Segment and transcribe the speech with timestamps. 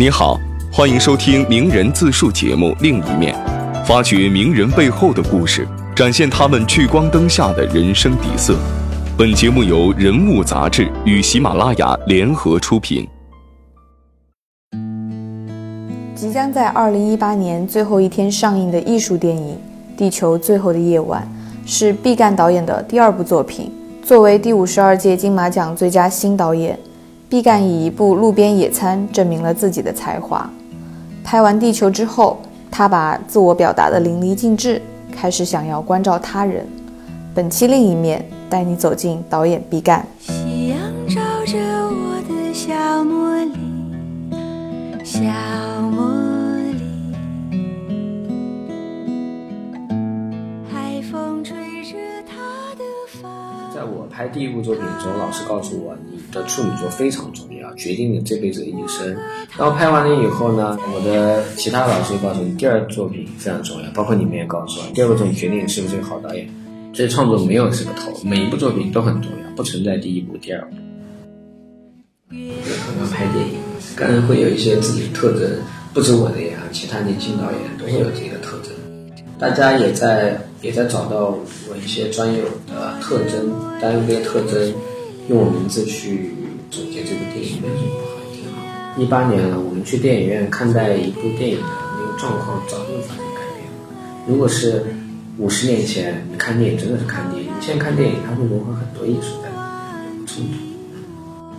[0.00, 0.40] 你好，
[0.72, 3.36] 欢迎收听名人自述节目《另一面》，
[3.84, 8.56] 发掘名人背后的故事，展现他们聚光灯下的人生底色。
[9.18, 13.06] 本节目由人物杂志与喜马拉雅联合出品。
[16.14, 19.54] 即将在二零一八年最后一天上映的艺术电影
[19.98, 21.28] 《地球最后的夜晚》，
[21.70, 23.70] 是毕赣导演的第二部作品。
[24.02, 26.78] 作为第五十二届金马奖最佳新导演，
[27.30, 30.50] 毕赣以一部《路边野餐》证明了自己的才华。
[31.22, 32.40] 拍完《地球》之后，
[32.72, 36.66] 他把自我表达的淋漓尽致，开始想要关照他人。
[37.32, 40.04] 本期另一面，带你走进导演毕赣。
[54.20, 59.16] 拍第一部作品的时候，老师告诉我，你的处女作非常重要，决定你这辈子的一生。
[59.56, 66.46] 然后拍完了以后呢，我的其他老师也告诉你，第二作品非常重要，包括你们也告诉我，第二部作品决定你是不是个好导演。
[66.92, 70.76] 所以创作没有这个头，每一部作品都很重要，不存在第一部、第二部。
[72.28, 72.38] 刚
[72.98, 73.54] 刚拍电影，
[73.96, 75.50] 当然会有一些自己的特征，
[75.94, 78.70] 不止我的呀，其他年轻导演都会有自己的特征。
[79.38, 81.34] 大家也在也在找到
[81.68, 84.72] 我一些专有的特征，单用这些特征
[85.28, 86.34] 用我名字去
[86.70, 89.00] 总结这部电影，没有什么不好，也挺好。
[89.00, 91.66] 一八年了，我们去电影院看待一部电影的
[91.98, 93.72] 那个状况早就发生改变了。
[94.26, 94.84] 如果是
[95.38, 100.52] 五十年前，你看电影真的是看电影，你现在看电影，它会融合很多艺术在里面冲突。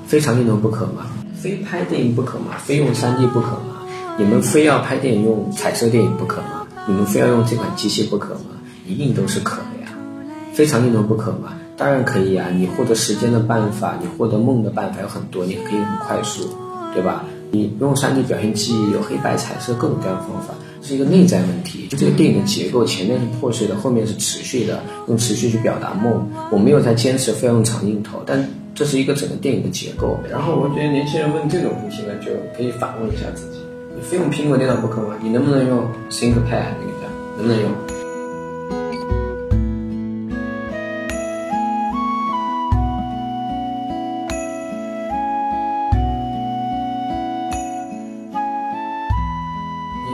[0.05, 1.07] 非常一能不可吗？
[1.35, 2.57] 非拍电影不可吗？
[2.63, 3.81] 非用 3D 不可吗？
[4.19, 6.67] 你们非要拍电影用彩色电影不可吗？
[6.87, 8.60] 你们非要用这款机器不可吗？
[8.91, 9.91] 一定都是可的呀。
[10.53, 11.53] 非常一能不可吗？
[11.77, 12.47] 当然可以啊！
[12.53, 16.47] 你获得时间的办法，你获得梦的办法有很多，你可以很快速，
[16.93, 17.23] 对吧？
[17.49, 21.87] 你用 3D 表现记忆，有黑白、彩色各种各样的方法，是一个内在问题。
[21.87, 26.29] 就这个电影的结构，前面是破碎的，后面是持续的，用持续去表达梦。
[26.51, 30.19] 我没有在坚持非要用长镜头，但这是一个整个电影的结构。
[30.29, 33.57] 然后我觉得年轻人问这种问题呢，就可以反问一下自己：
[33.95, 35.15] 你非用苹果电脑不可吗？
[35.23, 35.79] 你能不能用
[36.11, 37.37] ThinkPad 那个？
[37.37, 37.71] 能不能用？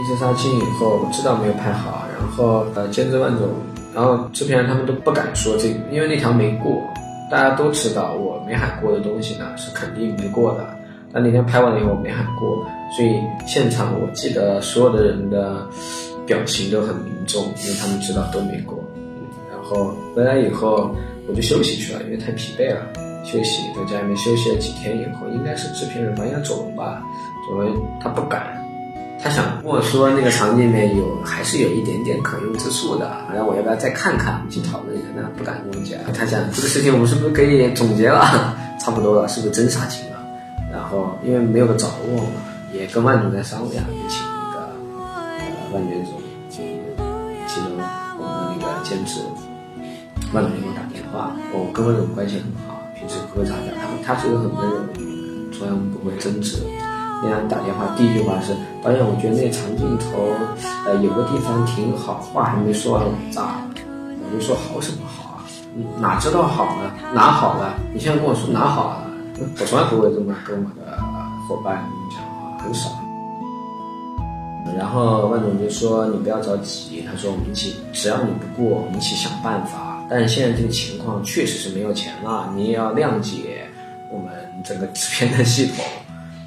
[0.07, 3.49] 自杀青以后，知道没有拍好，然后呃千真万种，
[3.93, 6.81] 然后制片人他们都不敢说这，因为那条没过，
[7.29, 10.65] 大家都知道我没喊过的东西呢是肯定没过的。
[11.11, 12.65] 但那天拍完了以后我没喊过，
[12.95, 15.67] 所以现场我记得所有的人的
[16.25, 18.79] 表情都很凝重，因为他们知道都没过。
[19.51, 20.95] 然后回来以后
[21.27, 22.81] 我就休息去了，因为太疲惫了，
[23.25, 27.03] 休息在家里面休息了几天以后，应该是制片人吧，应该走龙吧，
[27.49, 28.63] 走龙他不敢。
[29.19, 35.07] 他想跟我说那个场景里面有还是有一点点可用之处的，然后我要不要再看看，去讨论一下？
[35.15, 35.99] 那不敢跟我讲。
[36.13, 38.55] 他讲这个事情我们是不是可以总结了？
[38.79, 40.17] 差不多了，是不是真杀青了？
[40.71, 42.41] 然后因为没有个着落嘛，
[42.71, 44.59] 也跟万总在商量，就请那个
[44.97, 46.61] 呃万元总，其
[47.59, 47.71] 中
[48.19, 49.19] 我们的那个监制
[50.31, 53.73] 万总给我打电话，我跟万总关系很好，平时喝茶的，
[54.05, 56.61] 他他是一个很温柔的女人，从来不会争执。
[57.23, 60.29] 那样打电话，第一句话是导演，我觉得那长镜头，
[60.85, 65.43] 呃，有个地方挺好，话还没说完咋了，我就说好什么好啊？
[65.99, 66.91] 哪知道好呢？
[67.13, 67.73] 哪好了？
[67.93, 69.03] 你现在跟我说哪好了？
[69.39, 70.97] 我从来不会这么跟我的
[71.47, 72.89] 伙伴讲话，很少。
[74.77, 79.97] 然后万总就说你不要着急，他说我们一起，只要你不过，我们一起想办法。
[80.09, 83.67] 但是现在这个情况确实是没有钱了，你也要谅解
[84.11, 84.27] 我们
[84.63, 85.83] 整个制片的系统。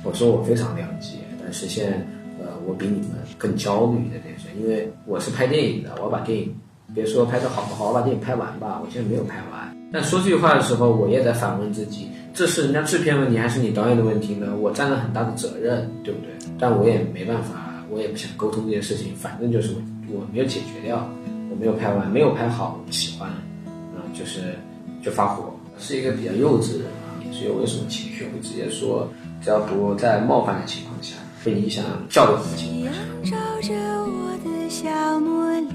[0.02, 1.96] 我说我非常谅解，但是现在
[2.42, 6.54] 呃，我比你们更焦虑的这事，因为我是拍电影的，我要把电影
[6.94, 8.80] 别说拍的好不好，我把电影拍完吧。
[8.82, 14.56] 我现在没有拍完，但说这句话的时候，我也在反问自己：这是人家制片问题，还是你导演的问题呢？
[14.56, 16.30] 我占了很大的责任，对不对？
[16.58, 19.74] 但我也没办法，我也不想沟通这件事情，反正就是
[20.08, 21.06] 我我没有解决掉，
[21.50, 24.54] 我没有拍完，没有拍好，我不喜欢，啊、就是
[25.02, 29.06] 就发火，是一个比较幼稚的人啊，所以我有什么情绪，会直接说。
[29.42, 33.00] 只要不在冒犯的情况下，不影响教育的情况下。
[33.24, 33.72] 照着
[34.04, 35.68] 我的小茉莉，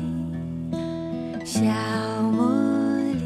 [1.43, 1.61] 小
[2.31, 2.45] 茉
[3.11, 3.17] 莉，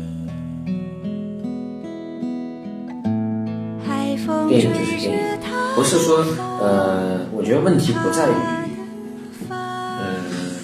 [4.48, 5.46] 电影就是吹着电影，
[5.76, 6.24] 不是说
[6.62, 8.34] 呃，我觉得问题不在于，
[9.50, 10.16] 呃、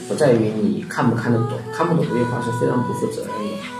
[0.07, 3.33] 不在于你看不看得懂，看不懂这句话是非常不负责任的，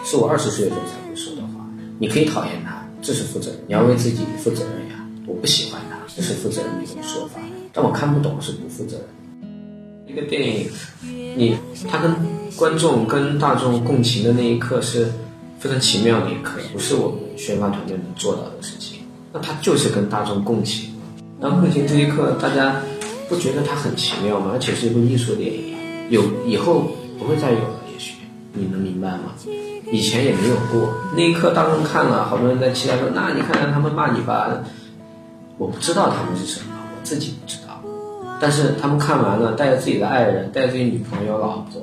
[0.04, 1.66] 是我二十岁的时候才会说的话。
[2.00, 5.05] 你可以讨厌他，这是负责任，你要为自己负责任呀。
[5.28, 7.40] 我不喜欢他，这是负责任的一种说法。
[7.74, 9.06] 但我看不懂是不负责任。
[10.08, 10.70] 一个电影，
[11.36, 11.58] 你
[11.90, 12.16] 他跟
[12.56, 15.12] 观众、跟大众共情的那一刻是
[15.60, 19.00] 非常奇妙的一刻，不是我们宣发团队能做到的事情。
[19.34, 20.92] 那他就是跟大众共情。
[21.42, 22.82] 当共情这一刻，大家
[23.28, 24.52] 不觉得它很奇妙吗？
[24.54, 25.76] 而且是一部艺术电影，
[26.10, 28.14] 有以后不会再有了，也许
[28.54, 29.34] 你能明白吗？
[29.92, 30.94] 以前也没有过。
[31.14, 34.64] 那一刻，大众看了，好多人在期待说：“那你看看他们骂你吧。”
[35.58, 37.82] 我不知道他们是什么，我自己不知道。
[38.40, 41.82] 但是他们看完了，带着自己的爱人，带着自己女朋友、老婆，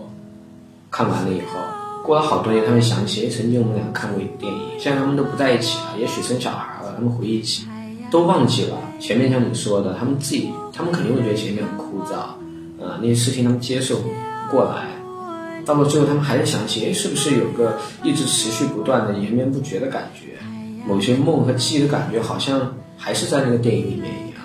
[0.90, 1.58] 看完了以后，
[2.04, 7.64] 过了好多年，他们想起，哎，曾经我们俩看过一部电影，现在他们都不在一起了，也许生小孩了，他们回忆起，
[8.10, 12.16] 都忘记了前面像你说的，他们自己，他们肯定会觉得前面很枯燥，
[12.78, 14.08] 呃，那些事情他们接受不
[14.50, 14.88] 过来，
[15.64, 20.36] 到了最后，他们还是想起，哎，是不是有个一直持续不断的延绵不绝的感觉，
[20.86, 24.38] 某些梦和记忆的感觉，好像还是在那个电影里面一样。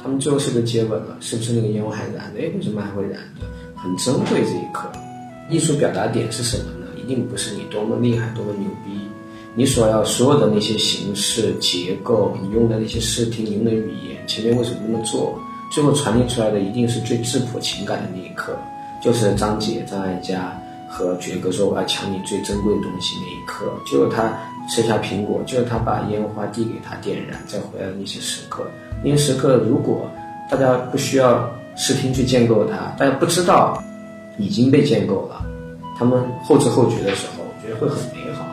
[0.00, 1.16] 他们最后是不是接吻了？
[1.20, 2.40] 是不是那个烟还燃的？
[2.40, 3.46] 哎，为什么还会燃的？
[3.74, 4.88] 很珍贵这一刻。
[5.50, 6.86] 艺术表达点是什么呢？
[6.96, 9.00] 一定不是你多么厉害、多么牛逼，
[9.54, 15.36] 你所要所有的那些形式、结构，你用的那些视听、你用的语言，前面为什么那么做？
[15.70, 18.56] 最后传递出来的一定是最质朴情感的那一刻，
[19.02, 20.56] 就是张姐、张艾嘉
[20.88, 24.32] 和爵哥说我要抢你最珍贵的东西那一刻，就是他
[24.68, 28.64] 吃下苹果，就是他把烟花递给他点燃，再回来的那些时刻。
[29.02, 30.06] 那些时刻，如果
[30.50, 33.82] 大家不需要视听去建构它，大家不知道
[34.36, 35.42] 已经被建构了，
[35.98, 38.44] 他们后知后觉的时候，我觉得会很美好。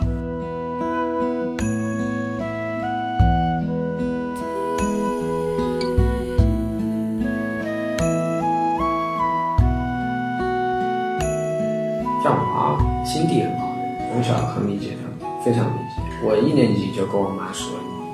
[12.23, 16.04] 像我啊，心地很好的，从小很理解他，非常理解。
[16.25, 17.69] 我一年级就跟我妈说，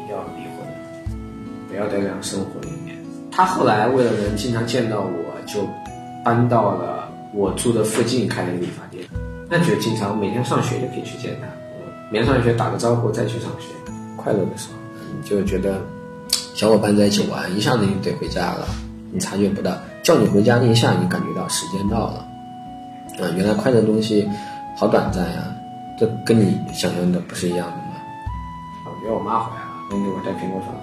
[0.06, 0.68] 你要离婚。
[1.70, 2.98] 不要在这样生活里面。
[3.32, 5.66] 他后来为了能经常见到我，就
[6.22, 9.02] 搬到了我住的附近开了个理发店。
[9.50, 11.48] 那就经常每天上学就可以去见他，
[12.12, 13.68] 每天上学打个招呼再去上学，
[14.18, 14.76] 快乐的时候，
[15.16, 15.82] 你就觉得
[16.54, 18.68] 小伙伴在一起玩，一下子你得回家了，
[19.14, 19.72] 你察觉不到，
[20.04, 22.28] 叫你回家那一下，你感觉到时间到了。
[23.22, 24.28] 啊，原来快乐的东西
[24.76, 25.56] 好短暂呀，
[25.98, 27.74] 这跟你想象的不是一样的
[29.04, 30.74] 因为我妈回来了，那天我在苹果上。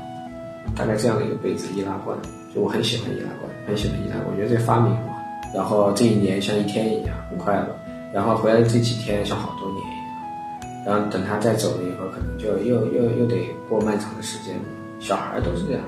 [0.76, 2.17] 大概这样的一个杯子易拉罐，
[2.55, 4.26] 就我很喜欢易拉罐，很喜欢易拉罐。
[4.31, 5.17] 我觉得这发明嘛，
[5.55, 7.75] 然后这一年像一天一样很快乐，
[8.12, 14.55] 然后回来这几天像好多年一样，然后等他再走了以后，可能就又又又得过漫长的时间。
[15.00, 15.82] 小孩都是这样，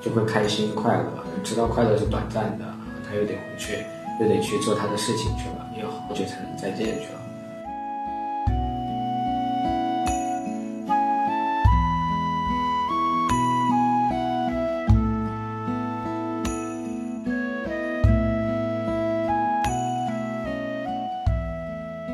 [0.00, 2.64] 就会开心快乐，知道快乐是短暂的，
[3.08, 3.78] 他又得回去，
[4.20, 7.21] 又得去做他的事情去了，要好久才能再见去了。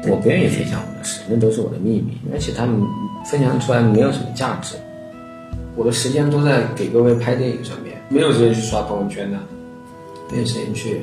[0.09, 2.81] 我不愿意分享我的事，那都是我的秘密，而且他们
[3.25, 4.75] 分享出来没有什么价值。
[5.77, 9.39] 我的时间都在给各位拍电影上面，没有时间去刷朋友圈的，
[10.33, 11.03] 没有时间去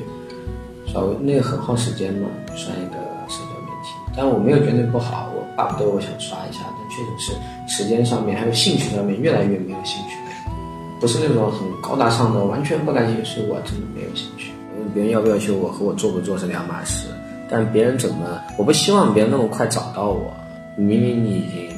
[0.86, 2.96] 刷，那个很耗时间嘛，刷一个
[3.28, 3.94] 社交媒体。
[4.16, 7.32] 但我没有觉得不好，我巴不得我想刷一下，但确实是
[7.66, 10.52] 时间上面还有兴趣上面越来越没有兴趣了，
[11.00, 14.52] 不是那种很高大上的，完全不感兴趣，我真的没有兴趣。
[14.94, 17.08] 别人要不要求我和我做不做是两码事。
[17.48, 18.40] 但别人怎么？
[18.58, 20.32] 我不希望别人那么快找到我。
[20.76, 21.68] 明明你已经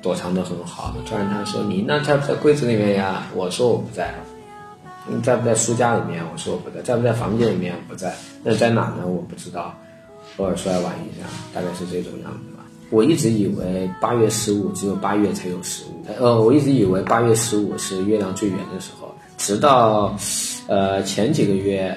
[0.00, 3.26] 躲藏的很好，突然他说你那在不在柜子里面呀？
[3.34, 4.14] 我说我不在。
[5.08, 6.22] 你在不在书架里面？
[6.32, 6.80] 我说我不在。
[6.82, 7.74] 在不在房间里面？
[7.88, 8.14] 不在。
[8.44, 9.06] 那在哪呢？
[9.06, 9.74] 我不知道。
[10.36, 12.64] 偶尔出来玩一下，大概是这种样子吧。
[12.90, 16.04] 我一直以为八月十五只有八月才有十五。
[16.18, 20.14] 呃，我一直以为八月十五是月亮最圆的时候，直到
[20.68, 21.96] 呃前几个月。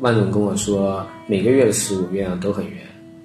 [0.00, 2.78] 万总跟我说，每个月的十五月亮都很圆，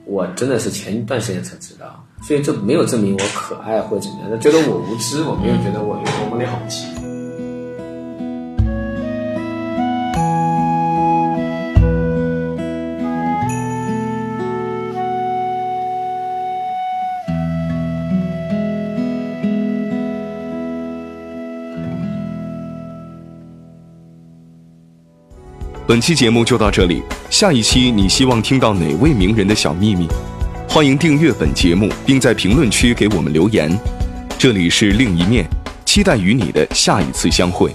[0.06, 7.03] 我真的是前一段时间才知道，所以这没有证明我可爱或怎么样，他觉得我无知，我没有觉得我有多么的好奇。
[25.86, 30.08] 本期节目就到这里，下一期你希望听到哪位名人的小秘密？
[30.70, 33.78] 欢迎订阅本节目，并在评论区给我们留言。
[34.38, 35.46] 这里是另一面，
[35.84, 37.70] 期待与你的下一次相会。